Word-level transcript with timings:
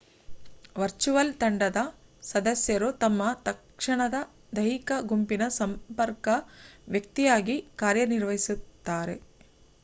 virtual 0.75 1.33
ತಂಡದ 1.41 1.79
ಸದಸ್ಯರು 2.23 2.89
ತಮ್ಮ 3.03 3.19
ತಕ್ಷಣದ 3.45 4.19
ದೈಹಿಕ 4.55 4.91
ಗುಂಪಿನ 5.11 5.43
ಸಂಪರ್ಕ 5.59 6.27
ವ್ಯಕ್ತಿಯಾಗಿ 6.87 7.57
ಕಾರ್ಯನಿರ್ವಹಿಸುತ್ತಾರೆ 7.77 9.17